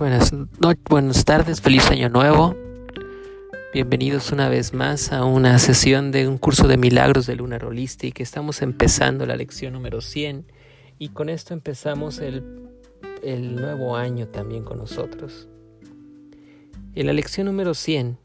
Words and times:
Buenas, 0.00 0.32
buenas 0.88 1.26
tardes, 1.26 1.60
feliz 1.60 1.90
año 1.90 2.08
nuevo. 2.08 2.56
Bienvenidos 3.74 4.32
una 4.32 4.48
vez 4.48 4.72
más 4.72 5.12
a 5.12 5.26
una 5.26 5.58
sesión 5.58 6.10
de 6.10 6.26
un 6.26 6.38
curso 6.38 6.66
de 6.68 6.78
milagros 6.78 7.26
de 7.26 7.36
Lunar 7.36 7.66
Holistic. 7.66 8.18
Estamos 8.20 8.62
empezando 8.62 9.26
la 9.26 9.36
lección 9.36 9.74
número 9.74 10.00
100 10.00 10.46
y 10.98 11.10
con 11.10 11.28
esto 11.28 11.52
empezamos 11.52 12.20
el, 12.20 12.70
el 13.22 13.56
nuevo 13.56 13.94
año 13.94 14.26
también 14.26 14.64
con 14.64 14.78
nosotros. 14.78 15.48
En 16.94 17.06
la 17.06 17.12
lección 17.12 17.44
número 17.44 17.74
100 17.74 18.16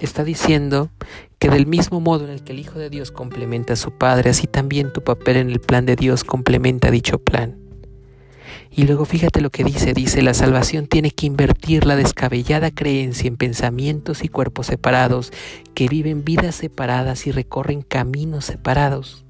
está 0.00 0.24
diciendo 0.24 0.90
que 1.38 1.48
del 1.48 1.66
mismo 1.66 2.00
modo 2.00 2.26
en 2.26 2.30
el 2.32 2.44
que 2.44 2.52
el 2.52 2.58
Hijo 2.58 2.78
de 2.78 2.90
Dios 2.90 3.12
complementa 3.12 3.72
a 3.72 3.76
su 3.76 3.92
Padre, 3.92 4.28
así 4.28 4.46
también 4.46 4.92
tu 4.92 5.02
papel 5.02 5.38
en 5.38 5.48
el 5.48 5.60
plan 5.60 5.86
de 5.86 5.96
Dios 5.96 6.22
complementa 6.22 6.90
dicho 6.90 7.18
plan. 7.18 7.67
Y 8.70 8.84
luego 8.84 9.04
fíjate 9.04 9.40
lo 9.40 9.50
que 9.50 9.64
dice, 9.64 9.94
dice, 9.94 10.22
la 10.22 10.34
salvación 10.34 10.86
tiene 10.86 11.10
que 11.10 11.26
invertir 11.26 11.86
la 11.86 11.96
descabellada 11.96 12.70
creencia 12.70 13.26
en 13.26 13.36
pensamientos 13.36 14.22
y 14.22 14.28
cuerpos 14.28 14.66
separados, 14.66 15.32
que 15.74 15.88
viven 15.88 16.24
vidas 16.24 16.54
separadas 16.54 17.26
y 17.26 17.32
recorren 17.32 17.82
caminos 17.82 18.44
separados. 18.44 19.24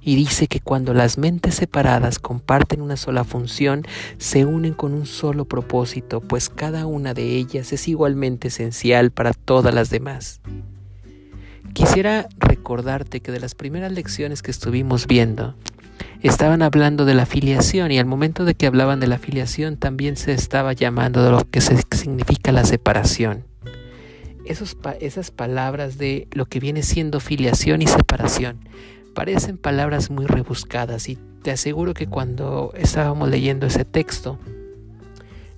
Y 0.00 0.16
dice 0.16 0.46
que 0.46 0.60
cuando 0.60 0.94
las 0.94 1.18
mentes 1.18 1.54
separadas 1.54 2.18
comparten 2.18 2.80
una 2.80 2.96
sola 2.96 3.24
función, 3.24 3.84
se 4.16 4.44
unen 4.44 4.72
con 4.72 4.94
un 4.94 5.06
solo 5.06 5.44
propósito, 5.44 6.20
pues 6.20 6.48
cada 6.48 6.86
una 6.86 7.14
de 7.14 7.36
ellas 7.36 7.72
es 7.72 7.88
igualmente 7.88 8.48
esencial 8.48 9.10
para 9.10 9.32
todas 9.32 9.74
las 9.74 9.90
demás. 9.90 10.40
Quisiera 11.74 12.28
recordarte 12.38 13.20
que 13.20 13.32
de 13.32 13.40
las 13.40 13.54
primeras 13.54 13.92
lecciones 13.92 14.42
que 14.42 14.50
estuvimos 14.50 15.06
viendo, 15.06 15.54
estaban 16.22 16.62
hablando 16.62 17.04
de 17.04 17.14
la 17.14 17.26
filiación 17.26 17.92
y 17.92 17.98
al 17.98 18.06
momento 18.06 18.44
de 18.44 18.54
que 18.54 18.66
hablaban 18.66 19.00
de 19.00 19.06
la 19.06 19.18
filiación 19.18 19.76
también 19.76 20.16
se 20.16 20.32
estaba 20.32 20.72
llamando 20.72 21.22
de 21.22 21.30
lo 21.30 21.48
que 21.48 21.60
significa 21.60 22.52
la 22.52 22.64
separación. 22.64 23.44
Esos, 24.44 24.76
esas 25.00 25.30
palabras 25.30 25.98
de 25.98 26.26
lo 26.32 26.46
que 26.46 26.58
viene 26.58 26.82
siendo 26.82 27.20
filiación 27.20 27.82
y 27.82 27.86
separación 27.86 28.58
parecen 29.14 29.58
palabras 29.58 30.10
muy 30.10 30.26
rebuscadas 30.26 31.08
y 31.08 31.18
te 31.42 31.50
aseguro 31.50 31.94
que 31.94 32.06
cuando 32.06 32.72
estábamos 32.74 33.28
leyendo 33.28 33.66
ese 33.66 33.84
texto 33.84 34.38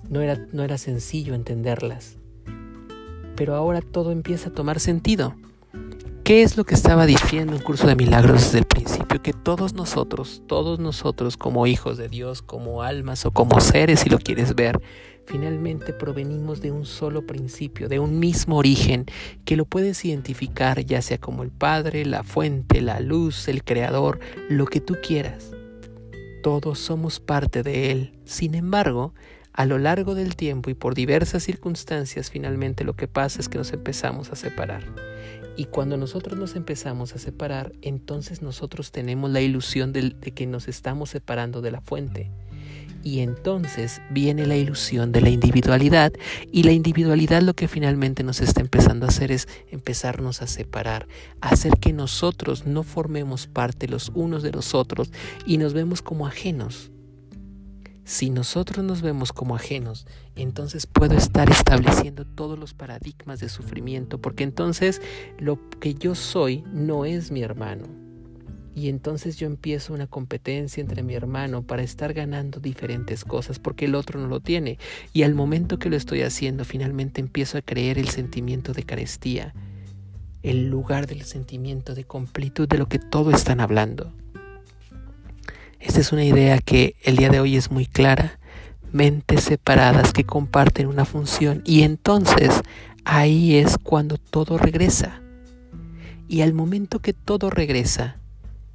no 0.09 0.21
era, 0.21 0.47
no 0.53 0.63
era 0.63 0.77
sencillo 0.77 1.35
entenderlas. 1.35 2.17
Pero 3.37 3.55
ahora 3.55 3.81
todo 3.81 4.13
empieza 4.13 4.51
a 4.51 4.53
tomar 4.53 4.81
sentido. 4.81 5.35
¿Qué 6.31 6.43
es 6.43 6.57
lo 6.57 6.63
que 6.63 6.77
estaba 6.77 7.07
diciendo 7.07 7.57
el 7.57 7.65
curso 7.65 7.89
de 7.89 7.97
milagros 7.97 8.45
desde 8.45 8.59
el 8.59 8.65
principio? 8.65 9.21
Que 9.21 9.33
todos 9.33 9.75
nosotros, 9.75 10.45
todos 10.47 10.79
nosotros 10.79 11.37
como 11.37 11.67
hijos 11.67 11.99
de 11.99 12.09
Dios, 12.09 12.41
como 12.41 12.85
almas 12.85 13.27
o 13.27 13.33
como 13.33 13.61
seres, 13.61 13.99
si 13.99 14.11
lo 14.11 14.21
quieres 14.21 14.55
ver, 14.55 14.81
finalmente 15.27 15.93
provenimos 15.93 16.61
de 16.61 16.71
un 16.71 16.87
solo 16.87 17.27
principio, 17.27 17.89
de 17.89 17.99
un 17.99 18.21
mismo 18.21 18.59
origen, 18.59 19.07
que 19.45 19.57
lo 19.57 19.65
puedes 19.65 20.05
identificar 20.05 20.85
ya 20.85 21.03
sea 21.03 21.19
como 21.19 21.43
el 21.43 21.51
Padre, 21.51 22.07
la 22.07 22.23
fuente, 22.23 22.81
la 22.81 23.01
luz, 23.01 23.49
el 23.49 23.65
Creador, 23.65 24.21
lo 24.49 24.67
que 24.67 24.81
tú 24.81 24.99
quieras. 25.03 25.51
Todos 26.45 26.79
somos 26.79 27.19
parte 27.19 27.65
de 27.65 27.91
Él. 27.91 28.13
Sin 28.25 28.55
embargo, 28.55 29.15
a 29.61 29.67
lo 29.67 29.77
largo 29.77 30.15
del 30.15 30.37
tiempo 30.37 30.71
y 30.71 30.75
por 30.75 30.95
diversas 30.95 31.43
circunstancias, 31.43 32.31
finalmente 32.31 32.83
lo 32.83 32.97
que 32.97 33.09
pasa 33.09 33.43
es 33.43 33.51
que 33.51 33.59
nos 33.59 33.75
empezamos 33.75 34.33
a 34.33 34.35
separar. 34.35 34.83
Y 35.55 35.67
cuando 35.67 35.99
nosotros 35.99 36.39
nos 36.39 36.57
empezamos 36.57 37.15
a 37.15 37.19
separar, 37.19 37.75
entonces 37.83 38.41
nosotros 38.41 38.91
tenemos 38.91 39.31
la 39.31 39.43
ilusión 39.43 39.93
de, 39.93 40.13
que 40.13 40.47
nos 40.47 40.67
estamos 40.67 41.11
separando 41.11 41.61
de 41.61 41.73
la 41.73 41.83
fuente. 41.83 42.31
Y 43.05 43.21
entonces 43.21 44.01
viene 44.09 44.47
la 44.47 44.57
ilusión 44.57 45.13
de 45.13 45.21
la 45.21 45.29
individualidad 45.29 46.15
y 46.51 46.63
la 46.63 46.73
individualidad 46.73 47.43
lo 47.43 47.53
que 47.53 47.69
finalmente 47.69 48.23
nos 48.23 48.41
está 48.41 48.63
empezando 48.63 49.05
a 49.05 49.11
hacer 49.11 49.31
es 49.31 49.47
empezarnos 49.71 50.41
a 50.41 50.47
separar, 50.47 51.07
hacer 51.43 51.77
que 51.79 51.93
nosotros 51.93 52.65
no 52.65 52.83
formemos 52.83 53.47
parte 53.47 53.89
los 53.89 54.11
unos 54.15 54.43
de 54.43 54.53
los 54.53 54.75
otros 54.75 55.13
y 55.45 55.59
nos 55.59 55.75
vemos 55.75 56.01
como 56.01 56.27
ajenos. 56.27 56.91
Si 58.11 58.29
nosotros 58.29 58.85
nos 58.85 59.03
vemos 59.03 59.33
como 59.33 59.55
ajenos, 59.55 60.05
entonces 60.35 60.85
puedo 60.89 61.17
estar 61.17 61.49
estableciendo 61.49 62.27
todos 62.27 62.59
los 62.59 62.75
paradigmas 62.75 63.39
de 63.39 63.49
sufrimiento, 63.49 64.21
porque 64.21 64.43
entonces 64.43 65.01
lo 65.39 65.61
que 65.79 65.95
yo 65.95 66.17
soy 66.17 66.65
no 66.73 67.05
es 67.05 67.31
mi 67.31 67.43
hermano. 67.43 67.85
Y 68.75 68.89
entonces 68.89 69.37
yo 69.37 69.47
empiezo 69.47 69.95
una 69.95 70.09
competencia 70.09 70.81
entre 70.81 71.05
mi 71.05 71.15
hermano 71.15 71.63
para 71.63 71.85
estar 71.85 72.13
ganando 72.13 72.59
diferentes 72.59 73.25
cosas 73.25 73.61
porque 73.61 73.85
el 73.85 73.95
otro 73.95 74.19
no 74.19 74.27
lo 74.27 74.41
tiene. 74.41 74.81
Y 75.13 75.23
al 75.23 75.37
momento 75.37 75.79
que 75.79 75.89
lo 75.89 75.95
estoy 75.95 76.23
haciendo, 76.23 76.65
finalmente 76.65 77.21
empiezo 77.21 77.59
a 77.59 77.63
creer 77.63 77.97
el 77.97 78.09
sentimiento 78.09 78.73
de 78.73 78.83
carestía, 78.83 79.55
el 80.43 80.69
lugar 80.69 81.07
del 81.07 81.23
sentimiento 81.23 81.95
de 81.95 82.03
completud 82.03 82.67
de 82.67 82.79
lo 82.79 82.89
que 82.89 82.99
todos 82.99 83.35
están 83.35 83.61
hablando. 83.61 84.13
Esta 85.81 86.01
es 86.01 86.13
una 86.13 86.25
idea 86.25 86.59
que 86.59 86.95
el 87.05 87.17
día 87.17 87.31
de 87.31 87.41
hoy 87.41 87.57
es 87.57 87.71
muy 87.71 87.87
clara. 87.87 88.39
Mentes 88.93 89.45
separadas 89.45 90.13
que 90.13 90.25
comparten 90.25 90.87
una 90.87 91.07
función 91.07 91.63
y 91.65 91.83
entonces 91.83 92.61
ahí 93.05 93.57
es 93.57 93.79
cuando 93.83 94.19
todo 94.19 94.59
regresa. 94.59 95.23
Y 96.29 96.43
al 96.43 96.53
momento 96.53 96.99
que 96.99 97.15
todo 97.15 97.49
regresa, 97.49 98.19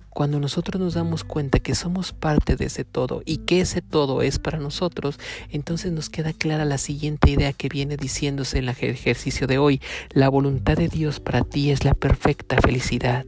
cuando 0.09 0.39
nosotros 0.39 0.81
nos 0.81 0.95
damos 0.95 1.23
cuenta 1.23 1.59
que 1.59 1.75
somos 1.75 2.11
parte 2.11 2.55
de 2.55 2.65
ese 2.65 2.85
todo 2.85 3.21
y 3.23 3.38
que 3.39 3.61
ese 3.61 3.81
todo 3.81 4.23
es 4.23 4.39
para 4.39 4.57
nosotros, 4.57 5.19
entonces 5.49 5.91
nos 5.91 6.09
queda 6.09 6.33
clara 6.33 6.65
la 6.65 6.79
siguiente 6.79 7.29
idea 7.29 7.53
que 7.53 7.69
viene 7.69 7.97
diciéndose 7.97 8.57
en 8.57 8.63
el 8.63 8.69
ejercicio 8.69 9.45
de 9.45 9.59
hoy. 9.59 9.79
La 10.09 10.29
voluntad 10.29 10.75
de 10.75 10.88
Dios 10.88 11.19
para 11.19 11.44
ti 11.44 11.69
es 11.69 11.85
la 11.85 11.94
perfecta 11.94 12.59
felicidad. 12.61 13.25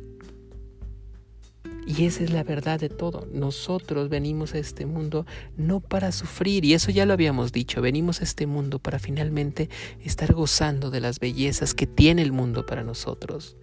Y 1.87 2.05
esa 2.05 2.25
es 2.25 2.31
la 2.31 2.43
verdad 2.43 2.81
de 2.81 2.89
todo. 2.89 3.29
Nosotros 3.31 4.09
venimos 4.09 4.53
a 4.53 4.57
este 4.57 4.85
mundo 4.85 5.25
no 5.55 5.79
para 5.79 6.11
sufrir, 6.11 6.65
y 6.65 6.73
eso 6.73 6.91
ya 6.91 7.05
lo 7.05 7.13
habíamos 7.13 7.53
dicho, 7.53 7.81
venimos 7.81 8.19
a 8.19 8.25
este 8.25 8.45
mundo 8.45 8.77
para 8.77 8.99
finalmente 8.99 9.69
estar 10.03 10.33
gozando 10.33 10.91
de 10.91 10.99
las 10.99 11.21
bellezas 11.21 11.73
que 11.73 11.87
tiene 11.87 12.23
el 12.23 12.33
mundo 12.33 12.65
para 12.65 12.83
nosotros. 12.83 13.55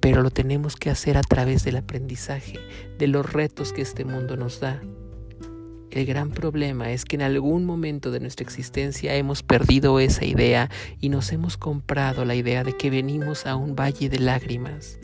Pero 0.00 0.22
lo 0.22 0.30
tenemos 0.30 0.74
que 0.74 0.90
hacer 0.90 1.16
a 1.16 1.22
través 1.22 1.62
del 1.62 1.76
aprendizaje, 1.76 2.58
de 2.98 3.06
los 3.06 3.32
retos 3.32 3.72
que 3.72 3.82
este 3.82 4.04
mundo 4.04 4.36
nos 4.36 4.58
da. 4.58 4.82
El 5.92 6.04
gran 6.04 6.30
problema 6.30 6.90
es 6.90 7.04
que 7.04 7.14
en 7.14 7.22
algún 7.22 7.64
momento 7.64 8.10
de 8.10 8.18
nuestra 8.18 8.44
existencia 8.44 9.14
hemos 9.14 9.44
perdido 9.44 10.00
esa 10.00 10.24
idea 10.24 10.68
y 11.00 11.10
nos 11.10 11.30
hemos 11.30 11.56
comprado 11.56 12.24
la 12.24 12.34
idea 12.34 12.64
de 12.64 12.76
que 12.76 12.90
venimos 12.90 13.46
a 13.46 13.54
un 13.54 13.76
valle 13.76 14.08
de 14.08 14.18
lágrimas 14.18 14.98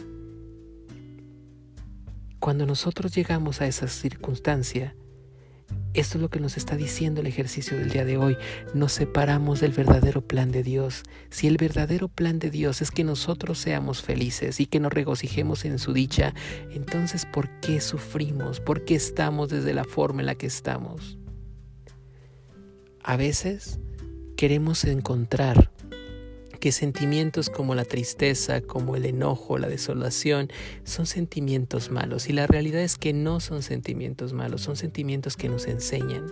cuando 2.45 2.67
nosotros 2.67 3.15
llegamos 3.15 3.63
a 3.63 3.67
esa 3.67 3.89
circunstancia, 3.89 4.95
esto 5.95 6.19
es 6.19 6.21
lo 6.21 6.29
que 6.29 6.41
nos 6.41 6.59
está 6.59 6.77
diciendo 6.77 7.23
el 7.23 7.27
ejercicio 7.27 7.79
del 7.79 7.89
día 7.89 8.05
de 8.05 8.19
hoy. 8.19 8.37
Nos 8.75 8.93
separamos 8.93 9.61
del 9.61 9.73
verdadero 9.73 10.21
plan 10.21 10.53
de 10.53 10.63
Dios. 10.63 11.05
Si 11.31 11.47
el 11.47 11.57
verdadero 11.57 12.09
plan 12.09 12.39
de 12.39 12.51
Dios 12.51 12.83
es 12.83 12.91
que 12.91 13.03
nosotros 13.03 13.57
seamos 13.57 14.03
felices 14.03 14.61
y 14.61 14.67
que 14.67 14.79
nos 14.79 14.93
regocijemos 14.93 15.65
en 15.65 15.79
su 15.79 15.95
dicha, 15.95 16.35
entonces 16.71 17.25
¿por 17.25 17.49
qué 17.61 17.81
sufrimos? 17.81 18.61
¿Por 18.61 18.85
qué 18.85 18.97
estamos 18.97 19.49
desde 19.49 19.73
la 19.73 19.85
forma 19.85 20.21
en 20.21 20.27
la 20.27 20.35
que 20.35 20.47
estamos? 20.47 21.17
A 23.03 23.17
veces 23.17 23.81
queremos 24.37 24.85
encontrar 24.85 25.73
que 26.65 26.73
sentimientos 26.73 27.51
como 27.51 27.75
la 27.75 27.85
tristeza, 27.85 28.63
como 28.63 28.97
el 28.97 29.05
enojo, 29.05 29.59
la 29.59 29.69
desolación, 29.69 30.49
son 30.83 31.05
sentimientos 31.05 31.91
malos. 31.91 32.31
Y 32.31 32.33
la 32.33 32.47
realidad 32.47 32.81
es 32.81 32.97
que 32.97 33.13
no 33.13 33.39
son 33.41 33.63
sentimientos 33.63 34.33
malos, 34.33 34.63
son 34.63 34.75
sentimientos 34.75 35.37
que 35.37 35.51
nos 35.51 35.67
enseñan. 35.67 36.25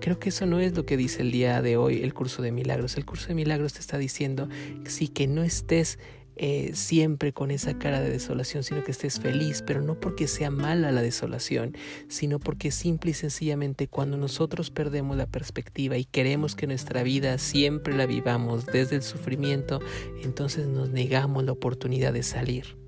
Creo 0.00 0.18
que 0.18 0.30
eso 0.30 0.46
no 0.46 0.60
es 0.60 0.74
lo 0.74 0.86
que 0.86 0.96
dice 0.96 1.20
el 1.20 1.30
día 1.30 1.60
de 1.60 1.76
hoy 1.76 2.02
el 2.02 2.14
curso 2.14 2.40
de 2.40 2.52
milagros. 2.52 2.96
El 2.96 3.04
curso 3.04 3.28
de 3.28 3.34
milagros 3.34 3.74
te 3.74 3.80
está 3.80 3.98
diciendo, 3.98 4.48
sí, 4.86 5.08
que 5.08 5.26
no 5.26 5.42
estés 5.42 5.98
eh, 6.38 6.70
siempre 6.74 7.32
con 7.32 7.50
esa 7.50 7.78
cara 7.78 8.00
de 8.00 8.10
desolación, 8.10 8.62
sino 8.62 8.84
que 8.84 8.92
estés 8.92 9.20
feliz, 9.20 9.62
pero 9.66 9.82
no 9.82 9.98
porque 9.98 10.28
sea 10.28 10.50
mala 10.50 10.92
la 10.92 11.02
desolación, 11.02 11.76
sino 12.08 12.38
porque 12.38 12.70
simple 12.70 13.10
y 13.10 13.14
sencillamente 13.14 13.88
cuando 13.88 14.16
nosotros 14.16 14.70
perdemos 14.70 15.16
la 15.16 15.26
perspectiva 15.26 15.96
y 15.96 16.04
queremos 16.04 16.54
que 16.54 16.66
nuestra 16.66 17.02
vida 17.02 17.38
siempre 17.38 17.96
la 17.96 18.06
vivamos 18.06 18.66
desde 18.66 18.96
el 18.96 19.02
sufrimiento, 19.02 19.80
entonces 20.22 20.66
nos 20.68 20.90
negamos 20.90 21.44
la 21.44 21.52
oportunidad 21.52 22.12
de 22.12 22.22
salir 22.22 22.78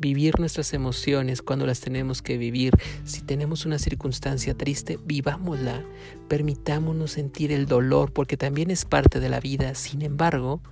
vivir 0.00 0.40
nuestras 0.40 0.72
emociones 0.72 1.42
cuando 1.42 1.66
las 1.66 1.80
tenemos 1.80 2.22
que 2.22 2.38
vivir. 2.38 2.72
Si 3.04 3.20
tenemos 3.20 3.66
una 3.66 3.78
circunstancia 3.78 4.54
triste, 4.54 4.98
vivámosla. 5.04 5.84
Permitámonos 6.26 7.12
sentir 7.12 7.52
el 7.52 7.66
dolor 7.66 8.12
porque 8.12 8.38
también 8.38 8.70
es 8.70 8.86
parte 8.86 9.20
de 9.20 9.28
la 9.28 9.40
vida. 9.40 9.74
Sin 9.74 10.00
embargo, 10.00 10.62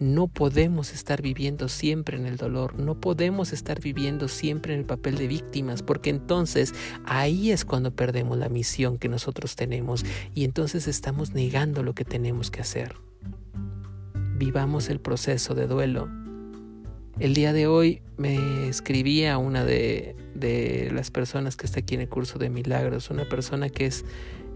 No 0.00 0.28
podemos 0.28 0.94
estar 0.94 1.20
viviendo 1.20 1.68
siempre 1.68 2.16
en 2.16 2.24
el 2.24 2.38
dolor, 2.38 2.78
no 2.78 2.98
podemos 2.98 3.52
estar 3.52 3.80
viviendo 3.82 4.28
siempre 4.28 4.72
en 4.72 4.80
el 4.80 4.86
papel 4.86 5.16
de 5.16 5.26
víctimas, 5.26 5.82
porque 5.82 6.08
entonces 6.08 6.72
ahí 7.04 7.50
es 7.50 7.66
cuando 7.66 7.94
perdemos 7.94 8.38
la 8.38 8.48
misión 8.48 8.96
que 8.96 9.10
nosotros 9.10 9.56
tenemos 9.56 10.06
y 10.34 10.44
entonces 10.44 10.88
estamos 10.88 11.34
negando 11.34 11.82
lo 11.82 11.94
que 11.94 12.06
tenemos 12.06 12.50
que 12.50 12.62
hacer. 12.62 12.96
Vivamos 14.38 14.88
el 14.88 15.00
proceso 15.00 15.54
de 15.54 15.66
duelo. 15.66 16.08
El 17.18 17.34
día 17.34 17.52
de 17.52 17.66
hoy 17.66 18.00
me 18.16 18.68
escribía 18.68 19.36
una 19.36 19.66
de, 19.66 20.16
de 20.34 20.90
las 20.94 21.10
personas 21.10 21.56
que 21.56 21.66
está 21.66 21.80
aquí 21.80 21.94
en 21.94 22.00
el 22.00 22.08
curso 22.08 22.38
de 22.38 22.48
milagros, 22.48 23.10
una 23.10 23.28
persona 23.28 23.68
que 23.68 23.84
es 23.84 24.06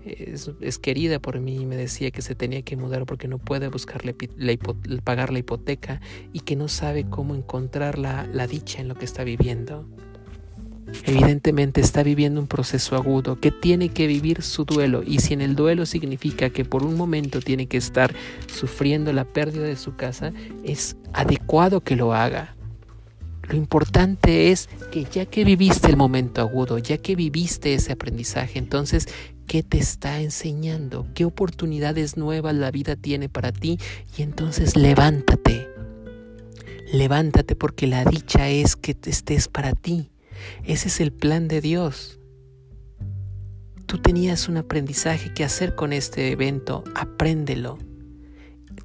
es, 0.05 0.79
querida 0.79 1.19
por 1.19 1.41
mí 1.41 1.57
y 1.57 1.67
me 1.67 1.77
decía 1.77 2.11
que 2.11 2.23
se 2.23 2.35
tenía 2.35 2.63
que 2.63 2.77
mudar 2.77 3.07
porque 3.07 3.29
no 3.29 3.39
puede 3.39 3.69
buscarle 3.69 4.15
pagar 5.03 5.33
la 5.33 5.39
hipoteca 5.39 6.01
y 6.33 6.41
que 6.41 6.57
no 6.57 6.69
sabe 6.69 7.05
cómo 7.09 7.35
encontrar 7.35 7.99
la, 7.99 8.27
la 8.27 8.47
dicha 8.47 8.81
en 8.81 8.89
lo 8.89 8.95
que 8.95 9.05
está 9.05 9.25
viviendo. 9.25 9.87
Evidentemente 11.05 11.81
está 11.81 12.03
viviendo 12.03 12.41
un 12.41 12.47
proceso 12.47 12.95
agudo 12.95 13.41
que 13.41 13.51
tiene 13.51 13.89
que 13.89 14.07
vivir 14.07 14.43
su 14.43 14.65
duelo 14.65 15.03
y 15.05 15.21
si 15.21 15.35
en 15.35 15.41
el 15.41 15.57
duelo 15.57 15.87
significa 15.87 16.51
que 16.51 16.65
por 16.65 16.85
un 16.85 16.97
momento 16.97 17.41
tiene 17.41 17.67
que 17.67 17.79
estar 17.79 18.15
sufriendo 18.47 19.13
la 19.13 19.25
pérdida 19.25 19.65
de 19.65 19.77
su 19.77 19.97
casa, 19.97 20.33
es 20.63 20.97
adecuado 21.13 21.81
que 21.81 21.97
lo 21.97 22.13
haga. 22.15 22.55
Lo 23.49 23.57
importante 23.57 24.51
es 24.51 24.69
que 24.91 25.05
ya 25.05 25.27
que 25.27 25.45
viviste 25.45 25.89
el 25.89 25.97
momento 25.97 26.41
agudo, 26.41 26.79
ya 26.79 26.99
que 26.99 27.15
viviste 27.15 27.75
ese 27.75 27.93
aprendizaje, 27.93 28.59
entonces 28.59 29.09
qué 29.47 29.63
te 29.63 29.79
está 29.79 30.21
enseñando, 30.21 31.07
qué 31.15 31.25
oportunidades 31.25 32.17
nuevas 32.17 32.55
la 32.55 32.71
vida 32.71 32.97
tiene 32.97 33.29
para 33.29 33.53
ti 33.53 33.79
y 34.17 34.23
entonces 34.23 34.77
levántate. 34.77 35.69
Levántate 36.93 37.57
porque 37.57 37.87
la 37.87 38.05
dicha 38.05 38.49
es 38.49 38.77
que 38.77 38.97
estés 39.05 39.49
para 39.49 39.73
ti. 39.73 40.11
Ese 40.65 40.89
es 40.89 41.01
el 41.01 41.13
plan 41.13 41.49
de 41.49 41.61
Dios. 41.61 42.19
Tú 43.87 43.99
tenías 43.99 44.49
un 44.49 44.57
aprendizaje 44.57 45.33
que 45.33 45.45
hacer 45.45 45.75
con 45.75 45.93
este 45.93 46.33
evento, 46.33 46.85
apréndelo. 46.95 47.79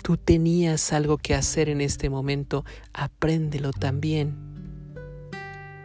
Tú 0.04 0.18
tenías 0.18 0.94
algo 0.94 1.18
que 1.18 1.36
hacer 1.36 1.70
en 1.70 1.82
este 1.82 2.10
momento, 2.10 2.66
apréndelo 2.94 3.72
también. 3.72 4.36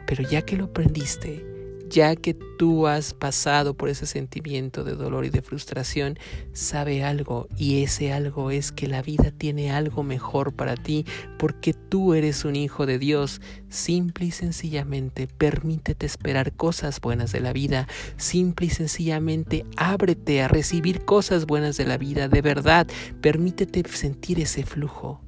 Pero 0.06 0.22
ya 0.28 0.42
que 0.42 0.56
lo 0.56 0.64
aprendiste, 0.64 1.53
ya 1.94 2.16
que 2.16 2.34
tú 2.34 2.88
has 2.88 3.14
pasado 3.14 3.74
por 3.74 3.88
ese 3.88 4.04
sentimiento 4.04 4.82
de 4.82 4.96
dolor 4.96 5.24
y 5.24 5.30
de 5.30 5.42
frustración, 5.42 6.18
sabe 6.52 7.04
algo 7.04 7.46
y 7.56 7.84
ese 7.84 8.12
algo 8.12 8.50
es 8.50 8.72
que 8.72 8.88
la 8.88 9.00
vida 9.00 9.30
tiene 9.30 9.70
algo 9.70 10.02
mejor 10.02 10.52
para 10.52 10.74
ti 10.74 11.06
porque 11.38 11.72
tú 11.72 12.14
eres 12.14 12.44
un 12.44 12.56
hijo 12.56 12.84
de 12.84 12.98
Dios. 12.98 13.40
Simple 13.68 14.26
y 14.26 14.30
sencillamente 14.32 15.28
permítete 15.28 16.04
esperar 16.04 16.52
cosas 16.52 17.00
buenas 17.00 17.30
de 17.30 17.38
la 17.38 17.52
vida. 17.52 17.86
Simple 18.16 18.66
y 18.66 18.70
sencillamente 18.70 19.64
ábrete 19.76 20.42
a 20.42 20.48
recibir 20.48 21.04
cosas 21.04 21.46
buenas 21.46 21.76
de 21.76 21.86
la 21.86 21.96
vida. 21.96 22.26
De 22.26 22.42
verdad, 22.42 22.88
permítete 23.20 23.88
sentir 23.88 24.40
ese 24.40 24.64
flujo. 24.64 25.20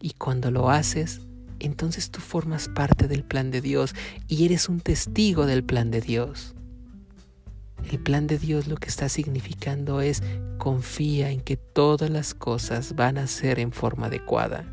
Y 0.00 0.12
cuando 0.12 0.52
lo 0.52 0.70
haces, 0.70 1.22
entonces 1.62 2.10
tú 2.10 2.20
formas 2.20 2.68
parte 2.68 3.08
del 3.08 3.24
plan 3.24 3.50
de 3.50 3.60
Dios 3.60 3.94
y 4.28 4.44
eres 4.44 4.68
un 4.68 4.80
testigo 4.80 5.46
del 5.46 5.64
plan 5.64 5.90
de 5.90 6.00
Dios. 6.00 6.54
El 7.90 7.98
plan 7.98 8.26
de 8.26 8.38
Dios 8.38 8.68
lo 8.68 8.76
que 8.76 8.88
está 8.88 9.08
significando 9.08 10.00
es 10.00 10.22
confía 10.58 11.30
en 11.30 11.40
que 11.40 11.56
todas 11.56 12.10
las 12.10 12.34
cosas 12.34 12.94
van 12.94 13.18
a 13.18 13.26
ser 13.26 13.58
en 13.58 13.72
forma 13.72 14.06
adecuada. 14.06 14.64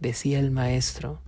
Decía 0.00 0.40
el 0.40 0.50
maestro, 0.50 1.20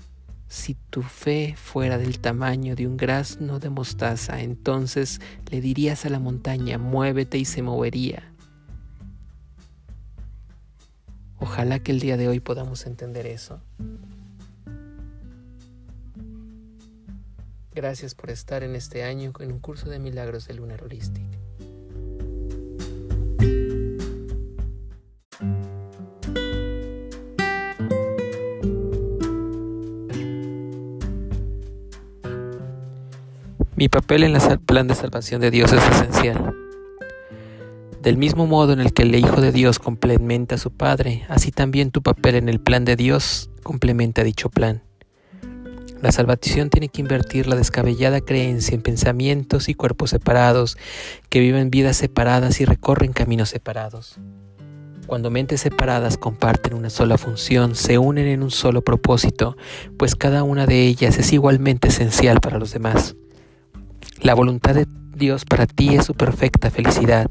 si 0.48 0.74
tu 0.90 1.02
fe 1.02 1.54
fuera 1.56 1.98
del 1.98 2.18
tamaño 2.20 2.76
de 2.76 2.86
un 2.86 2.96
grazno 2.96 3.60
de 3.60 3.70
mostaza, 3.70 4.40
entonces 4.40 5.20
le 5.50 5.60
dirías 5.60 6.04
a 6.06 6.10
la 6.10 6.18
montaña, 6.18 6.78
muévete 6.78 7.38
y 7.38 7.44
se 7.44 7.62
movería. 7.62 8.33
Ojalá 11.44 11.78
que 11.78 11.92
el 11.92 12.00
día 12.00 12.16
de 12.16 12.26
hoy 12.26 12.40
podamos 12.40 12.86
entender 12.86 13.26
eso. 13.26 13.60
Gracias 17.74 18.14
por 18.14 18.30
estar 18.30 18.62
en 18.62 18.74
este 18.74 19.04
año 19.04 19.30
en 19.40 19.52
un 19.52 19.58
curso 19.58 19.90
de 19.90 19.98
milagros 19.98 20.48
de 20.48 20.54
Lunar 20.54 20.82
Holistic. 20.82 21.22
Mi 33.76 33.90
papel 33.90 34.22
en 34.22 34.36
el 34.36 34.60
plan 34.60 34.88
de 34.88 34.94
salvación 34.94 35.42
de 35.42 35.50
Dios 35.50 35.70
es 35.74 35.86
esencial. 35.90 36.63
Del 38.04 38.18
mismo 38.18 38.46
modo 38.46 38.74
en 38.74 38.80
el 38.80 38.92
que 38.92 39.00
el 39.00 39.14
Hijo 39.14 39.40
de 39.40 39.50
Dios 39.50 39.78
complementa 39.78 40.56
a 40.56 40.58
su 40.58 40.70
Padre, 40.70 41.24
así 41.30 41.50
también 41.50 41.90
tu 41.90 42.02
papel 42.02 42.34
en 42.34 42.50
el 42.50 42.60
plan 42.60 42.84
de 42.84 42.96
Dios 42.96 43.48
complementa 43.62 44.22
dicho 44.22 44.50
plan. 44.50 44.82
La 46.02 46.12
salvación 46.12 46.68
tiene 46.68 46.90
que 46.90 47.00
invertir 47.00 47.46
la 47.46 47.56
descabellada 47.56 48.20
creencia 48.20 48.74
en 48.74 48.82
pensamientos 48.82 49.70
y 49.70 49.74
cuerpos 49.74 50.10
separados, 50.10 50.76
que 51.30 51.40
viven 51.40 51.70
vidas 51.70 51.96
separadas 51.96 52.60
y 52.60 52.66
recorren 52.66 53.14
caminos 53.14 53.48
separados. 53.48 54.18
Cuando 55.06 55.30
mentes 55.30 55.62
separadas 55.62 56.18
comparten 56.18 56.74
una 56.74 56.90
sola 56.90 57.16
función, 57.16 57.74
se 57.74 57.96
unen 57.96 58.26
en 58.26 58.42
un 58.42 58.50
solo 58.50 58.82
propósito, 58.82 59.56
pues 59.96 60.14
cada 60.14 60.42
una 60.42 60.66
de 60.66 60.82
ellas 60.82 61.16
es 61.16 61.32
igualmente 61.32 61.88
esencial 61.88 62.40
para 62.40 62.58
los 62.58 62.70
demás. 62.70 63.16
La 64.20 64.34
voluntad 64.34 64.74
de 64.74 64.86
Dios 65.16 65.46
para 65.46 65.66
ti 65.66 65.94
es 65.94 66.04
su 66.04 66.12
perfecta 66.12 66.70
felicidad. 66.70 67.30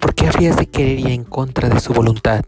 ¿Por 0.00 0.14
qué 0.14 0.26
habrías 0.26 0.56
de 0.56 0.66
querer 0.66 0.98
ir 0.98 1.08
en 1.08 1.24
contra 1.24 1.68
de 1.68 1.78
su 1.78 1.92
voluntad? 1.92 2.44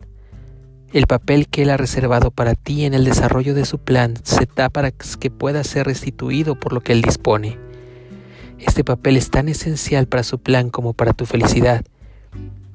El 0.93 1.07
papel 1.07 1.49
que 1.49 1.63
Él 1.63 1.71
ha 1.71 1.77
reservado 1.77 2.31
para 2.31 2.55
ti 2.55 2.87
en 2.87 2.95
el 2.95 3.05
desarrollo 3.05 3.55
de 3.55 3.67
su 3.67 3.79
plan 3.79 4.15
se 4.23 4.49
da 4.57 4.71
para 4.71 4.91
que 4.91 5.31
pueda 5.31 5.63
ser 5.63 5.87
restituido 5.87 6.59
por 6.59 6.73
lo 6.73 6.81
que 6.81 6.93
Él 6.93 7.03
dispone. 7.03 7.59
Este 8.59 8.85
papel 8.85 9.19
es 9.19 9.31
tan 9.31 9.51
esencial 9.51 10.07
para 10.07 10.23
su 10.23 10.39
plan 10.39 10.71
como 10.71 10.95
para 10.95 11.13
tu 11.13 11.27
felicidad. 11.27 11.85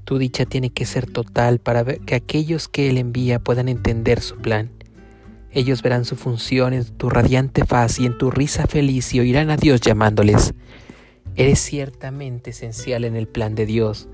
Tu 0.06 0.19
dicha 0.19 0.45
tiene 0.45 0.69
que 0.69 0.85
ser 0.85 1.09
total 1.09 1.59
para 1.59 1.83
que 1.83 2.13
aquellos 2.13 2.68
que 2.68 2.89
Él 2.89 2.97
envía 2.97 3.39
puedan 3.39 3.69
entender 3.69 4.21
su 4.21 4.38
plan. 4.38 4.69
Ellos 5.51 5.81
verán 5.81 6.06
su 6.06 6.15
función 6.15 6.73
en 6.73 6.85
tu 6.85 7.09
radiante 7.09 7.65
faz 7.65 7.99
y 7.99 8.06
en 8.06 8.18
tu 8.18 8.30
risa 8.30 8.68
feliz 8.68 9.11
y 9.16 9.19
oirán 9.21 9.49
a 9.49 9.57
Dios 9.57 9.81
llamándoles. 9.81 10.54
Eres 11.37 11.59
ciertamente 11.59 12.49
esencial 12.49 13.06
en 13.06 13.15
el 13.15 13.27
plan 13.27 13.53
de 13.53 13.67
Dios. 13.67 14.09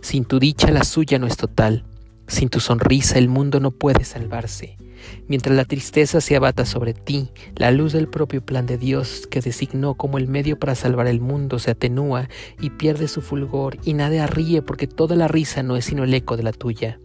Sin 0.00 0.24
tu 0.24 0.38
dicha 0.38 0.70
la 0.70 0.84
suya 0.84 1.18
no 1.18 1.26
es 1.26 1.36
total. 1.36 1.84
Sin 2.28 2.50
tu 2.50 2.60
sonrisa 2.60 3.18
el 3.18 3.28
mundo 3.28 3.58
no 3.58 3.72
puede 3.72 4.04
salvarse. 4.04 4.76
Mientras 5.26 5.56
la 5.56 5.64
tristeza 5.64 6.20
se 6.20 6.36
abata 6.36 6.64
sobre 6.64 6.94
ti, 6.94 7.30
la 7.56 7.72
luz 7.72 7.92
del 7.92 8.06
propio 8.06 8.46
plan 8.46 8.66
de 8.66 8.78
Dios 8.78 9.26
que 9.28 9.40
designó 9.40 9.94
como 9.94 10.18
el 10.18 10.28
medio 10.28 10.56
para 10.56 10.76
salvar 10.76 11.08
el 11.08 11.20
mundo 11.20 11.58
se 11.58 11.72
atenúa 11.72 12.28
y 12.60 12.70
pierde 12.70 13.08
su 13.08 13.22
fulgor 13.22 13.78
y 13.82 13.94
nada 13.94 14.28
ríe 14.28 14.62
porque 14.62 14.86
toda 14.86 15.16
la 15.16 15.26
risa 15.26 15.64
no 15.64 15.76
es 15.76 15.84
sino 15.84 16.04
el 16.04 16.14
eco 16.14 16.36
de 16.36 16.44
la 16.44 16.52
tuya. 16.52 17.00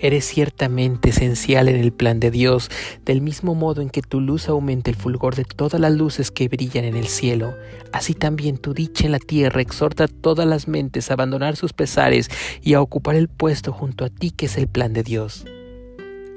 Eres 0.00 0.24
ciertamente 0.24 1.10
esencial 1.10 1.68
en 1.68 1.76
el 1.76 1.92
plan 1.92 2.20
de 2.20 2.30
Dios, 2.30 2.70
del 3.04 3.20
mismo 3.20 3.54
modo 3.54 3.82
en 3.82 3.90
que 3.90 4.02
tu 4.02 4.20
luz 4.20 4.48
aumenta 4.48 4.90
el 4.90 4.96
fulgor 4.96 5.34
de 5.34 5.44
todas 5.44 5.80
las 5.80 5.92
luces 5.92 6.30
que 6.30 6.48
brillan 6.48 6.84
en 6.84 6.96
el 6.96 7.08
cielo. 7.08 7.54
Así 7.92 8.14
también 8.14 8.58
tu 8.58 8.74
dicha 8.74 9.06
en 9.06 9.12
la 9.12 9.18
tierra 9.18 9.60
exhorta 9.60 10.04
a 10.04 10.08
todas 10.08 10.46
las 10.46 10.68
mentes 10.68 11.10
a 11.10 11.14
abandonar 11.14 11.56
sus 11.56 11.72
pesares 11.72 12.30
y 12.62 12.74
a 12.74 12.80
ocupar 12.80 13.16
el 13.16 13.28
puesto 13.28 13.72
junto 13.72 14.04
a 14.04 14.08
ti 14.08 14.30
que 14.30 14.46
es 14.46 14.56
el 14.56 14.68
plan 14.68 14.92
de 14.92 15.02
Dios. 15.02 15.44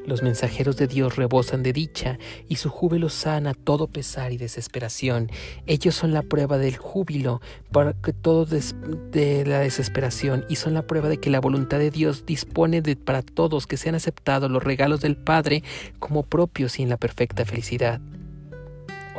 Los 0.06 0.24
mensajeros 0.24 0.78
de 0.78 0.88
Dios 0.88 1.16
rebosan 1.16 1.62
de 1.62 1.74
dicha 1.74 2.18
y 2.50 2.56
su 2.56 2.70
júbilo 2.70 3.10
sana 3.10 3.54
todo 3.54 3.88
pesar 3.88 4.32
y 4.32 4.38
desesperación. 4.38 5.30
Ellos 5.68 5.94
son 5.94 6.12
la 6.12 6.24
prueba 6.24 6.58
del 6.58 6.76
júbilo 6.76 7.40
para 7.72 7.94
que 7.94 8.12
todo 8.12 8.46
de 8.46 9.46
la 9.46 9.60
desesperación 9.60 10.44
y 10.50 10.56
son 10.56 10.74
la 10.74 10.88
prueba 10.88 11.08
de 11.08 11.18
que 11.18 11.30
la 11.30 11.40
voluntad 11.40 11.78
de 11.78 11.92
Dios 11.92 12.26
dispone 12.26 12.82
para 12.96 13.22
todos 13.22 13.68
que 13.68 13.78
sean 13.78 13.96
aceptados 13.96 14.50
los 14.50 14.64
regalos 14.64 15.02
del 15.02 15.18
Padre 15.18 15.64
como 16.00 16.24
propios 16.24 16.80
y 16.80 16.84
en 16.84 16.90
la 16.90 16.98
perfecta 16.98 17.46
felicidad. 17.46 18.02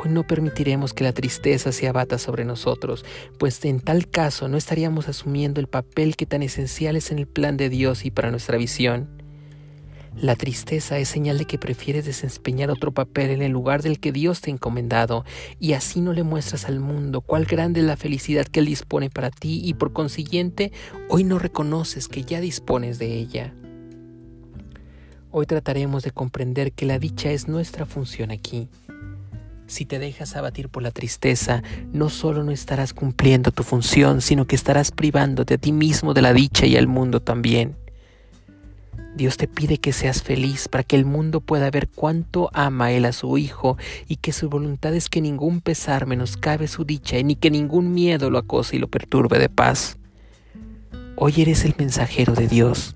Hoy 0.03 0.11
no 0.11 0.27
permitiremos 0.27 0.93
que 0.93 1.05
la 1.05 1.13
tristeza 1.13 1.71
se 1.71 1.87
abata 1.87 2.17
sobre 2.17 2.43
nosotros, 2.43 3.05
pues 3.39 3.63
en 3.63 3.79
tal 3.79 4.09
caso 4.09 4.49
no 4.49 4.57
estaríamos 4.57 5.07
asumiendo 5.07 5.61
el 5.61 5.67
papel 5.67 6.17
que 6.17 6.25
tan 6.25 6.43
esencial 6.43 6.97
es 6.97 7.11
en 7.11 7.19
el 7.19 7.27
plan 7.27 7.55
de 7.55 7.69
Dios 7.69 8.03
y 8.03 8.11
para 8.11 8.31
nuestra 8.31 8.57
visión. 8.57 9.22
La 10.15 10.35
tristeza 10.35 10.99
es 10.99 11.09
señal 11.09 11.37
de 11.37 11.45
que 11.45 11.57
prefieres 11.57 12.05
desempeñar 12.05 12.69
otro 12.69 12.91
papel 12.91 13.31
en 13.31 13.41
el 13.41 13.51
lugar 13.51 13.81
del 13.81 13.99
que 13.99 14.11
Dios 14.11 14.41
te 14.41 14.51
ha 14.51 14.53
encomendado, 14.53 15.25
y 15.59 15.73
así 15.73 16.01
no 16.01 16.13
le 16.13 16.23
muestras 16.23 16.65
al 16.65 16.79
mundo 16.79 17.21
cuál 17.21 17.45
grande 17.45 17.79
es 17.79 17.85
la 17.85 17.97
felicidad 17.97 18.45
que 18.45 18.59
Él 18.59 18.67
dispone 18.67 19.09
para 19.09 19.31
ti, 19.31 19.61
y 19.63 19.73
por 19.73 19.91
consiguiente 19.91 20.71
hoy 21.09 21.23
no 21.23 21.39
reconoces 21.39 22.07
que 22.07 22.23
ya 22.23 22.39
dispones 22.41 22.99
de 22.99 23.17
ella. 23.17 23.53
Hoy 25.31 25.47
trataremos 25.47 26.03
de 26.03 26.11
comprender 26.11 26.73
que 26.73 26.85
la 26.85 26.99
dicha 26.99 27.31
es 27.31 27.47
nuestra 27.47 27.87
función 27.87 28.29
aquí. 28.29 28.69
Si 29.65 29.85
te 29.85 29.97
dejas 29.97 30.35
abatir 30.35 30.69
por 30.69 30.83
la 30.83 30.91
tristeza, 30.91 31.63
no 31.91 32.09
solo 32.09 32.43
no 32.43 32.51
estarás 32.51 32.93
cumpliendo 32.93 33.51
tu 33.51 33.63
función, 33.63 34.21
sino 34.21 34.45
que 34.45 34.55
estarás 34.55 34.91
privándote 34.91 35.55
a 35.55 35.57
ti 35.57 35.71
mismo 35.71 36.13
de 36.13 36.21
la 36.21 36.33
dicha 36.33 36.67
y 36.67 36.77
al 36.77 36.85
mundo 36.85 37.19
también. 37.19 37.82
Dios 39.15 39.37
te 39.37 39.47
pide 39.47 39.77
que 39.77 39.93
seas 39.93 40.23
feliz 40.23 40.67
para 40.67 40.83
que 40.83 40.95
el 40.95 41.05
mundo 41.05 41.39
pueda 41.39 41.69
ver 41.69 41.87
cuánto 41.87 42.49
ama 42.53 42.91
Él 42.91 43.05
a 43.05 43.11
su 43.11 43.37
Hijo 43.37 43.77
y 44.07 44.15
que 44.15 44.33
su 44.33 44.49
voluntad 44.49 44.95
es 44.95 45.07
que 45.07 45.21
ningún 45.21 45.61
pesar 45.61 46.07
menoscabe 46.07 46.67
su 46.67 46.83
dicha 46.83 47.19
y 47.19 47.23
ni 47.23 47.35
que 47.35 47.51
ningún 47.51 47.93
miedo 47.93 48.31
lo 48.31 48.39
acose 48.39 48.75
y 48.75 48.79
lo 48.79 48.87
perturbe 48.87 49.37
de 49.37 49.49
paz. 49.49 49.97
Hoy 51.15 51.33
eres 51.37 51.63
el 51.63 51.75
mensajero 51.77 52.33
de 52.33 52.47
Dios. 52.47 52.95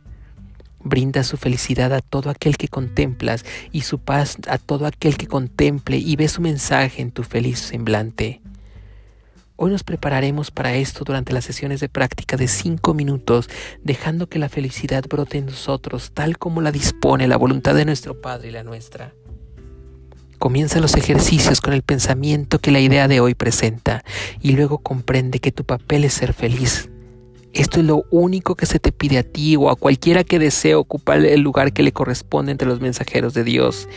Brinda 0.84 1.24
su 1.24 1.38
felicidad 1.38 1.94
a 1.94 2.02
todo 2.02 2.32
aquel 2.32 2.58
que 2.58 2.68
contemplas 2.68 3.46
y 3.72 3.82
su 3.82 4.00
paz 4.00 4.38
a 4.48 4.58
todo 4.58 4.88
aquel 4.88 5.18
que 5.18 5.28
contemple 5.28 5.98
y 5.98 6.16
ve 6.16 6.28
su 6.30 6.42
mensaje 6.42 7.04
en 7.04 7.12
tu 7.12 7.24
feliz 7.24 7.60
semblante. 7.60 8.42
Hoy 9.60 9.72
nos 9.72 9.84
prepararemos 9.84 10.52
para 10.52 10.76
esto 10.76 11.04
durante 11.04 11.34
las 11.34 11.44
sesiones 11.44 11.80
de 11.80 11.90
práctica 11.90 12.38
de 12.38 12.48
cinco 12.48 12.94
minutos, 12.94 13.50
dejando 13.84 14.30
que 14.30 14.38
la 14.38 14.50
felicidad 14.50 15.04
brote 15.10 15.40
en 15.40 15.48
nosotros 15.48 16.12
tal 16.14 16.38
como 16.38 16.62
la 16.62 16.72
dispone 16.72 17.28
la 17.28 17.38
voluntad 17.38 17.74
de 17.74 17.84
nuestro 17.84 18.22
Padre 18.22 18.50
y 18.50 18.52
la 18.52 18.64
nuestra. 18.64 19.16
Comienza 20.38 20.80
los 20.80 20.96
ejercicios 20.96 21.60
con 21.60 21.74
el 21.74 21.82
pensamiento 21.82 22.60
que 22.60 22.70
la 22.70 22.80
idea 22.80 23.08
de 23.08 23.20
hoy 23.20 23.34
presenta 23.34 24.04
y 24.40 24.52
luego 24.52 24.78
comprende 24.78 25.40
que 25.40 25.52
tu 25.52 25.66
papel 25.66 26.04
es 26.04 26.14
ser 26.14 26.34
feliz 26.34 26.92
esto 27.58 27.80
es 27.80 27.88
lo 27.88 28.06
único 28.12 28.54
que 28.54 28.68
se 28.68 28.80
te 28.80 28.92
pide 28.92 29.18
a 29.18 29.24
ti 29.24 29.56
o 29.56 29.72
a 29.72 29.76
cualquiera 29.76 30.24
que 30.24 30.38
desee 30.38 30.76
ocupar 30.76 31.26
el 31.26 31.42
lugar 31.42 31.74
que 31.74 31.82
le 31.82 31.92
corresponde 31.92 32.52
entre 32.52 32.68
los 32.68 32.82
mensajeros 32.82 33.34
de 33.34 33.44
Dios. 33.44 33.90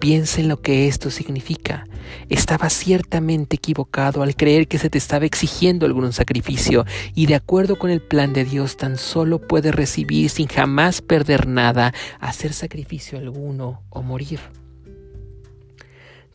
Piensa 0.00 0.42
en 0.42 0.48
lo 0.48 0.60
que 0.60 0.86
esto 0.86 1.10
significa. 1.10 1.86
Estaba 2.28 2.68
ciertamente 2.68 3.56
equivocado 3.56 4.22
al 4.22 4.36
creer 4.36 4.68
que 4.68 4.78
se 4.78 4.90
te 4.90 4.98
estaba 4.98 5.24
exigiendo 5.24 5.86
algún 5.86 6.12
sacrificio 6.12 6.84
y 7.14 7.24
de 7.24 7.36
acuerdo 7.36 7.78
con 7.78 7.90
el 7.90 8.02
plan 8.02 8.34
de 8.34 8.44
Dios 8.44 8.76
tan 8.76 8.98
solo 8.98 9.40
puedes 9.40 9.74
recibir 9.74 10.28
sin 10.28 10.46
jamás 10.46 11.00
perder 11.00 11.46
nada, 11.46 11.94
hacer 12.20 12.52
sacrificio 12.52 13.18
alguno 13.18 13.80
o 13.88 14.02
morir. 14.02 14.40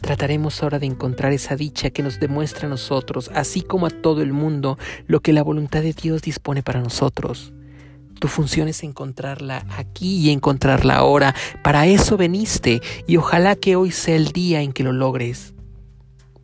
Trataremos 0.02 0.62
ahora 0.62 0.80
de 0.80 0.88
encontrar 0.88 1.32
esa 1.32 1.56
dicha 1.56 1.92
que 1.92 2.04
nos 2.04 2.20
demuestra 2.20 2.68
a 2.68 2.70
nosotros, 2.70 3.32
así 3.34 3.62
como 3.62 3.86
a 3.86 3.92
todo 3.92 4.22
el 4.22 4.34
mundo, 4.34 4.78
lo 5.08 5.22
que 5.22 5.32
la 5.32 5.44
voluntad 5.44 5.84
de 5.84 5.94
Dios 5.94 6.24
dispone 6.24 6.64
para 6.64 6.82
nosotros. 6.82 7.54
Tu 8.20 8.28
función 8.28 8.68
es 8.68 8.84
encontrarla 8.84 9.66
aquí 9.78 10.18
y 10.20 10.30
encontrarla 10.30 10.96
ahora. 10.96 11.34
Para 11.64 11.88
eso 11.88 12.18
veniste 12.18 12.82
y 13.08 13.18
ojalá 13.18 13.56
que 13.56 13.76
hoy 13.76 13.92
sea 13.92 14.16
el 14.16 14.28
día 14.28 14.62
en 14.62 14.74
que 14.74 14.84
lo 14.84 14.92
logres. 14.92 15.56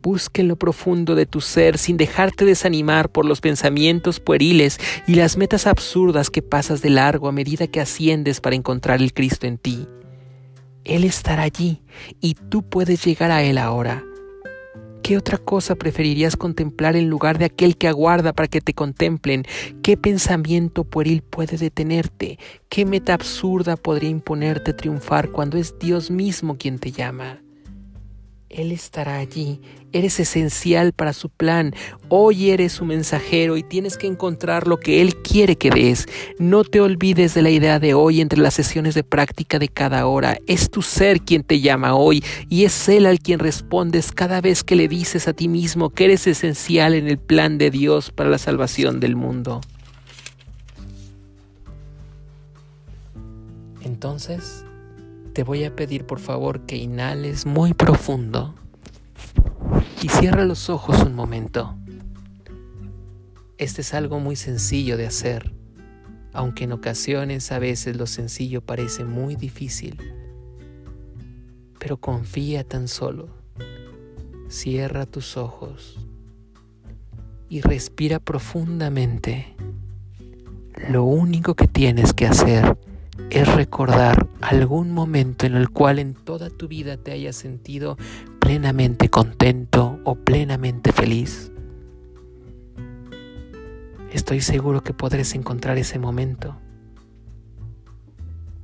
Busca 0.02 0.40
en 0.40 0.48
lo 0.48 0.56
profundo 0.56 1.14
de 1.14 1.26
tu 1.26 1.40
ser 1.40 1.78
sin 1.78 1.96
dejarte 1.96 2.44
desanimar 2.44 3.10
por 3.10 3.24
los 3.24 3.40
pensamientos 3.40 4.20
pueriles 4.20 4.78
y 5.06 5.14
las 5.14 5.36
metas 5.36 5.66
absurdas 5.66 6.30
que 6.30 6.42
pasas 6.42 6.82
de 6.82 6.90
largo 6.90 7.28
a 7.28 7.32
medida 7.32 7.66
que 7.66 7.80
asciendes 7.80 8.40
para 8.40 8.56
encontrar 8.56 9.00
el 9.00 9.12
Cristo 9.12 9.46
en 9.46 9.58
ti. 9.58 9.86
Él 10.88 11.04
estará 11.04 11.42
allí 11.42 11.82
y 12.20 12.34
tú 12.34 12.62
puedes 12.62 13.04
llegar 13.04 13.30
a 13.30 13.42
Él 13.42 13.58
ahora. 13.58 14.02
¿Qué 15.02 15.16
otra 15.16 15.38
cosa 15.38 15.74
preferirías 15.74 16.36
contemplar 16.36 16.96
en 16.96 17.08
lugar 17.08 17.38
de 17.38 17.44
aquel 17.44 17.76
que 17.76 17.88
aguarda 17.88 18.32
para 18.32 18.48
que 18.48 18.60
te 18.60 18.74
contemplen? 18.74 19.44
¿Qué 19.82 19.96
pensamiento 19.96 20.84
pueril 20.84 21.22
puede 21.22 21.56
detenerte? 21.56 22.38
¿Qué 22.68 22.84
meta 22.84 23.14
absurda 23.14 23.76
podría 23.76 24.10
imponerte 24.10 24.72
triunfar 24.72 25.30
cuando 25.30 25.56
es 25.58 25.78
Dios 25.78 26.10
mismo 26.10 26.56
quien 26.56 26.78
te 26.78 26.90
llama? 26.90 27.40
Él 28.50 28.72
estará 28.72 29.18
allí. 29.18 29.60
Eres 29.92 30.20
esencial 30.20 30.92
para 30.92 31.12
su 31.12 31.28
plan. 31.28 31.74
Hoy 32.08 32.50
eres 32.50 32.72
su 32.72 32.86
mensajero 32.86 33.58
y 33.58 33.62
tienes 33.62 33.98
que 33.98 34.06
encontrar 34.06 34.66
lo 34.66 34.78
que 34.78 35.02
Él 35.02 35.16
quiere 35.16 35.56
que 35.56 35.70
des. 35.70 36.06
No 36.38 36.64
te 36.64 36.80
olvides 36.80 37.34
de 37.34 37.42
la 37.42 37.50
idea 37.50 37.78
de 37.78 37.92
hoy 37.92 38.22
entre 38.22 38.40
las 38.40 38.54
sesiones 38.54 38.94
de 38.94 39.04
práctica 39.04 39.58
de 39.58 39.68
cada 39.68 40.06
hora. 40.06 40.38
Es 40.46 40.70
tu 40.70 40.80
ser 40.80 41.20
quien 41.20 41.42
te 41.42 41.60
llama 41.60 41.94
hoy 41.94 42.24
y 42.48 42.64
es 42.64 42.88
Él 42.88 43.04
al 43.04 43.18
quien 43.18 43.38
respondes 43.38 44.12
cada 44.12 44.40
vez 44.40 44.64
que 44.64 44.76
le 44.76 44.88
dices 44.88 45.28
a 45.28 45.34
ti 45.34 45.46
mismo 45.46 45.90
que 45.90 46.06
eres 46.06 46.26
esencial 46.26 46.94
en 46.94 47.06
el 47.06 47.18
plan 47.18 47.58
de 47.58 47.70
Dios 47.70 48.10
para 48.10 48.30
la 48.30 48.38
salvación 48.38 48.98
del 48.98 49.14
mundo. 49.14 49.60
Entonces, 53.82 54.64
te 55.38 55.44
voy 55.44 55.62
a 55.62 55.76
pedir 55.76 56.04
por 56.04 56.18
favor 56.18 56.66
que 56.66 56.76
inhales 56.76 57.46
muy 57.46 57.72
profundo 57.72 58.56
y 60.02 60.08
cierra 60.08 60.44
los 60.44 60.68
ojos 60.68 61.04
un 61.04 61.14
momento. 61.14 61.76
Este 63.56 63.82
es 63.82 63.94
algo 63.94 64.18
muy 64.18 64.34
sencillo 64.34 64.96
de 64.96 65.06
hacer, 65.06 65.54
aunque 66.32 66.64
en 66.64 66.72
ocasiones 66.72 67.52
a 67.52 67.60
veces 67.60 67.96
lo 67.96 68.08
sencillo 68.08 68.62
parece 68.62 69.04
muy 69.04 69.36
difícil. 69.36 69.96
Pero 71.78 71.98
confía 71.98 72.64
tan 72.64 72.88
solo. 72.88 73.28
Cierra 74.48 75.06
tus 75.06 75.36
ojos 75.36 76.04
y 77.48 77.60
respira 77.60 78.18
profundamente. 78.18 79.54
Lo 80.88 81.04
único 81.04 81.54
que 81.54 81.68
tienes 81.68 82.12
que 82.12 82.26
hacer 82.26 82.76
es 83.30 83.54
recordar 83.54 84.26
algún 84.40 84.92
momento 84.92 85.46
en 85.46 85.54
el 85.54 85.68
cual 85.70 85.98
en 85.98 86.14
toda 86.14 86.48
tu 86.50 86.68
vida 86.68 86.96
te 86.96 87.12
hayas 87.12 87.36
sentido 87.36 87.96
plenamente 88.38 89.10
contento 89.10 89.98
o 90.04 90.14
plenamente 90.14 90.92
feliz. 90.92 91.52
Estoy 94.12 94.40
seguro 94.40 94.82
que 94.82 94.94
podrás 94.94 95.34
encontrar 95.34 95.76
ese 95.76 95.98
momento. 95.98 96.56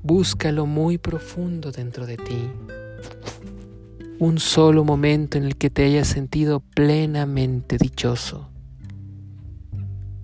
Búscalo 0.02 0.64
muy 0.64 0.96
profundo 0.96 1.70
dentro 1.70 2.06
de 2.06 2.16
ti. 2.16 2.50
Un 4.18 4.38
solo 4.38 4.84
momento 4.84 5.36
en 5.36 5.44
el 5.44 5.56
que 5.56 5.68
te 5.68 5.84
hayas 5.84 6.08
sentido 6.08 6.60
plenamente 6.60 7.76
dichoso. 7.76 8.48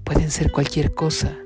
Pueden 0.05 0.31
ser 0.31 0.51
cualquier 0.51 0.95
cosa 0.95 1.37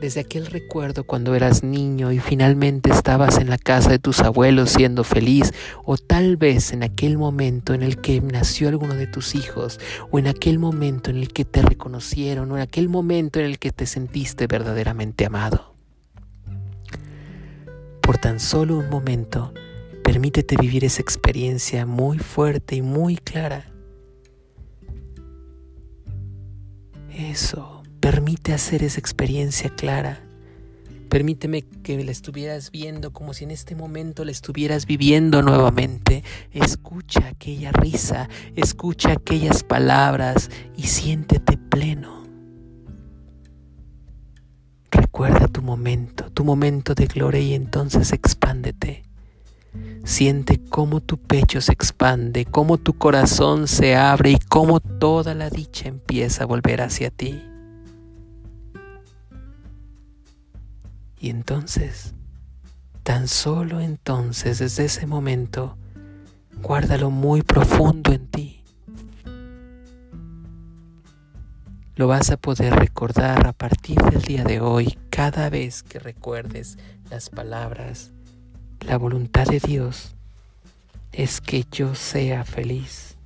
desde 0.00 0.20
aquel 0.20 0.46
recuerdo 0.46 1.04
cuando 1.04 1.34
eras 1.34 1.62
niño 1.62 2.12
y 2.12 2.18
finalmente 2.18 2.90
estabas 2.90 3.38
en 3.38 3.48
la 3.48 3.58
casa 3.58 3.90
de 3.90 3.98
tus 3.98 4.20
abuelos 4.20 4.70
siendo 4.70 5.04
feliz, 5.04 5.52
o 5.84 5.96
tal 5.96 6.36
vez 6.36 6.72
en 6.72 6.82
aquel 6.82 7.18
momento 7.18 7.74
en 7.74 7.82
el 7.82 8.00
que 8.00 8.20
nació 8.20 8.68
alguno 8.68 8.94
de 8.94 9.06
tus 9.06 9.34
hijos, 9.34 9.80
o 10.10 10.18
en 10.18 10.26
aquel 10.26 10.58
momento 10.58 11.10
en 11.10 11.16
el 11.16 11.32
que 11.32 11.44
te 11.44 11.62
reconocieron, 11.62 12.50
o 12.52 12.56
en 12.56 12.62
aquel 12.62 12.88
momento 12.88 13.40
en 13.40 13.46
el 13.46 13.58
que 13.58 13.72
te 13.72 13.86
sentiste 13.86 14.46
verdaderamente 14.46 15.26
amado. 15.26 15.74
Por 18.00 18.18
tan 18.18 18.38
solo 18.38 18.78
un 18.78 18.88
momento, 18.88 19.52
permítete 20.04 20.56
vivir 20.56 20.84
esa 20.84 21.02
experiencia 21.02 21.86
muy 21.86 22.18
fuerte 22.18 22.76
y 22.76 22.82
muy 22.82 23.16
clara. 23.16 23.72
Eso 27.10 27.75
Permite 28.06 28.52
hacer 28.52 28.84
esa 28.84 29.00
experiencia 29.00 29.68
clara. 29.68 30.20
Permíteme 31.08 31.62
que 31.62 32.04
la 32.04 32.12
estuvieras 32.12 32.70
viendo 32.70 33.12
como 33.12 33.34
si 33.34 33.42
en 33.42 33.50
este 33.50 33.74
momento 33.74 34.24
la 34.24 34.30
estuvieras 34.30 34.86
viviendo 34.86 35.42
nuevamente. 35.42 36.22
Escucha 36.52 37.26
aquella 37.26 37.72
risa, 37.72 38.28
escucha 38.54 39.10
aquellas 39.10 39.64
palabras 39.64 40.52
y 40.76 40.84
siéntete 40.84 41.56
pleno. 41.56 42.22
Recuerda 44.92 45.48
tu 45.48 45.62
momento, 45.62 46.30
tu 46.30 46.44
momento 46.44 46.94
de 46.94 47.06
gloria 47.06 47.40
y 47.40 47.54
entonces 47.54 48.12
expándete. 48.12 49.02
Siente 50.04 50.60
cómo 50.60 51.00
tu 51.00 51.18
pecho 51.18 51.60
se 51.60 51.72
expande, 51.72 52.44
cómo 52.44 52.78
tu 52.78 52.96
corazón 52.96 53.66
se 53.66 53.96
abre 53.96 54.30
y 54.30 54.38
cómo 54.38 54.78
toda 54.78 55.34
la 55.34 55.50
dicha 55.50 55.88
empieza 55.88 56.44
a 56.44 56.46
volver 56.46 56.82
hacia 56.82 57.10
ti. 57.10 57.42
Y 61.26 61.30
entonces, 61.30 62.14
tan 63.02 63.26
solo 63.26 63.80
entonces, 63.80 64.60
desde 64.60 64.84
ese 64.84 65.08
momento, 65.08 65.76
guárdalo 66.62 67.10
muy 67.10 67.42
profundo 67.42 68.12
en 68.12 68.28
ti. 68.28 68.62
Lo 71.96 72.06
vas 72.06 72.30
a 72.30 72.36
poder 72.36 72.76
recordar 72.76 73.44
a 73.48 73.52
partir 73.52 74.00
del 74.02 74.22
día 74.22 74.44
de 74.44 74.60
hoy 74.60 74.96
cada 75.10 75.50
vez 75.50 75.82
que 75.82 75.98
recuerdes 75.98 76.78
las 77.10 77.28
palabras. 77.28 78.12
La 78.86 78.96
voluntad 78.96 79.46
de 79.46 79.58
Dios 79.58 80.14
es 81.10 81.40
que 81.40 81.64
yo 81.72 81.96
sea 81.96 82.44
feliz. 82.44 83.16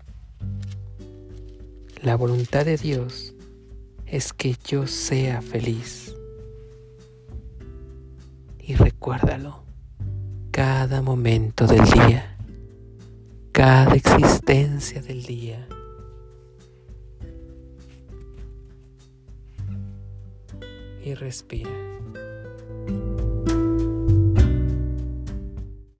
La 2.01 2.17
voluntad 2.17 2.65
de 2.65 2.79
Dios 2.79 3.35
es 4.07 4.33
que 4.33 4.57
yo 4.65 4.87
sea 4.87 5.43
feliz 5.43 6.10
y 8.71 8.75
recuérdalo. 8.77 9.65
cada 10.53 11.03
momento 11.03 11.67
del 11.67 11.85
día, 11.87 12.37
cada 13.51 13.95
existencia 13.97 15.03
del 15.03 15.25
día. 15.25 15.67
Y 21.05 21.15
respira. 21.15 21.90